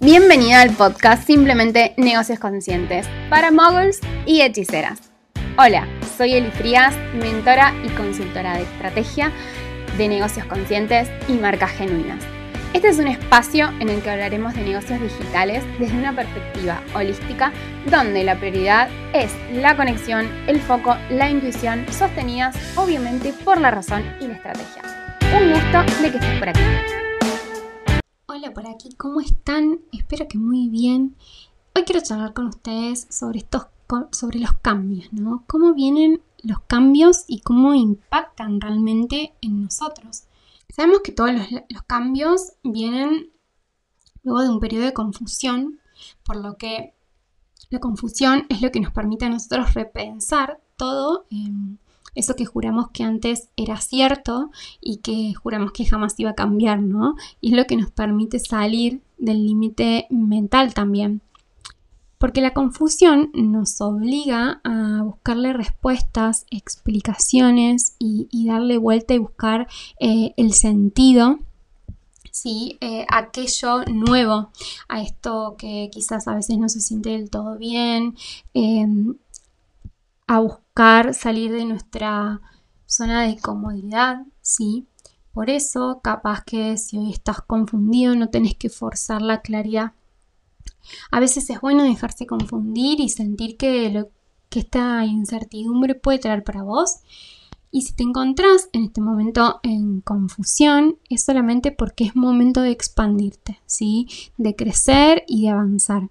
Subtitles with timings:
[0.00, 5.00] Bienvenida al podcast Simplemente Negocios Conscientes para moguls y hechiceras.
[5.58, 9.32] Hola, soy Eli Frías, mentora y consultora de estrategia
[9.96, 12.22] de negocios conscientes y marcas genuinas.
[12.74, 17.52] Este es un espacio en el que hablaremos de negocios digitales desde una perspectiva holística,
[17.90, 24.04] donde la prioridad es la conexión, el foco, la intuición, sostenidas obviamente por la razón
[24.20, 24.82] y la estrategia.
[25.36, 27.07] Un gusto de que estés por aquí.
[28.54, 29.80] Por aquí, ¿cómo están?
[29.92, 31.16] Espero que muy bien.
[31.74, 33.66] Hoy quiero charlar con ustedes sobre estos
[34.12, 35.44] sobre los cambios, ¿no?
[35.46, 40.24] Cómo vienen los cambios y cómo impactan realmente en nosotros.
[40.74, 43.30] Sabemos que todos los, cambios vienen
[44.22, 45.80] luego de un periodo de confusión,
[46.24, 46.94] por lo que
[47.70, 51.26] la confusión es lo que nos permite a nosotros repensar todo
[52.14, 56.80] eso que juramos que antes era cierto y que juramos que jamás iba a cambiar,
[56.80, 57.14] ¿no?
[57.40, 61.20] Y es lo que nos permite salir del límite mental también.
[62.18, 69.68] Porque la confusión nos obliga a buscarle respuestas, explicaciones y, darle vuelta y buscar
[70.00, 71.38] eh, el sentido
[72.38, 72.78] ¿sí?
[72.80, 74.50] Eh, aquello nuevo,
[74.88, 78.16] a esto que quizás a veces no se siente del todo bien,
[78.54, 79.16] em,
[80.26, 80.67] a buscar
[81.12, 82.40] salir de nuestra
[82.86, 84.86] zona de comodidad, ¿sí?
[85.32, 89.92] Por eso, capaz que si hoy estás confundido, no tenés que forzar la claridad
[91.10, 94.08] a veces es bueno dejarse confundir y sentir que, lo,
[94.48, 96.98] que esta incertidumbre puede traer para vos.
[97.70, 102.70] Y si te encontrás en este momento en confusión, es solamente porque es momento de
[102.70, 104.08] expandirte, ¿sí?
[104.38, 106.08] De crecer y de avanzar.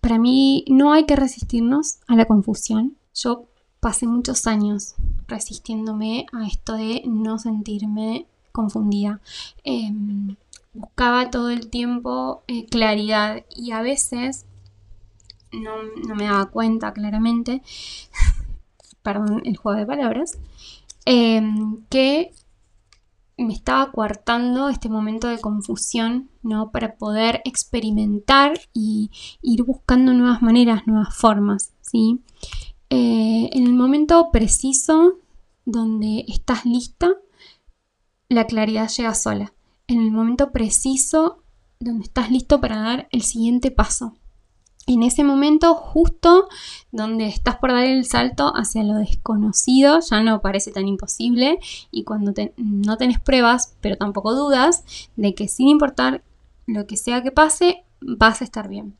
[0.00, 2.96] Para mí no hay que resistirnos a la confusión.
[3.14, 3.46] Yo
[3.82, 4.94] pasé muchos años
[5.26, 9.20] resistiéndome a esto de no sentirme confundida.
[9.64, 10.36] Em,
[10.72, 14.46] buscaba todo el tiempo eh, claridad y a veces
[15.50, 15.72] no,
[16.14, 17.60] me daba cuenta claramente,
[19.02, 20.38] perdón el juego de palabras,
[21.04, 22.30] em, que
[23.36, 26.70] me estaba coartando este momento de confusión, ¿no?
[26.70, 29.10] Para poder experimentar y
[29.42, 32.20] ir buscando nuevas maneras, nuevas formas, ¿sí?
[32.94, 35.14] Eh, en el momento preciso
[35.64, 37.12] donde estás lista,
[38.28, 39.54] la claridad llega sola
[39.86, 41.42] en el momento preciso
[41.80, 44.14] donde estás listo para dar el siguiente paso.
[44.86, 46.50] En ese momento justo
[46.90, 51.60] donde estás por dar el salto hacia lo desconocido, ya no parece tan imposible
[51.90, 54.84] y cuando no tenés pruebas, pero tampoco dudas,
[55.16, 56.22] de que sin importar
[56.66, 58.98] lo que sea que pase, vas a estar bien.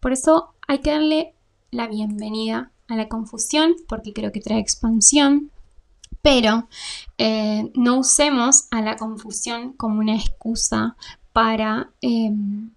[0.00, 1.34] Por eso hay que darle
[1.70, 5.50] la bienvenida a la confusión, porque creo que trae expansión,
[6.22, 6.68] pero
[7.18, 10.96] eh, no usemos a la confusión como una excusa
[11.32, 12.70] para em,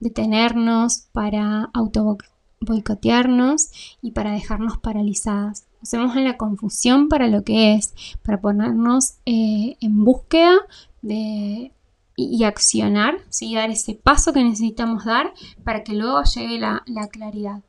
[0.00, 2.18] detenernos, para auto
[2.60, 3.70] boicotearnos
[4.02, 5.66] y para dejarnos paralizadas.
[5.82, 10.56] Usemos a la confusión para lo que es, para ponernos eh, en búsqueda
[11.02, 11.72] de,
[12.16, 13.18] y, accionar,
[13.54, 17.62] dar ese paso que necesitamos dar para que luego llegue la claridad.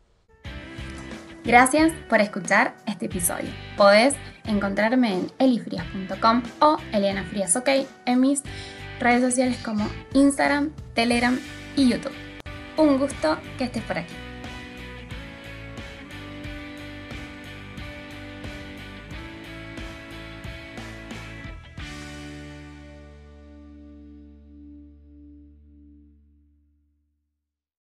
[1.46, 3.50] Gracias por escuchar este episodio.
[3.78, 7.70] Podés encontrarme en elifrias.com o Eliana Frías OK
[8.06, 8.42] en mis
[9.00, 11.40] redes sociales como Instagram, Telegram
[11.76, 12.14] y YouTube.
[12.78, 14.25] Un gusto que estés por aquí.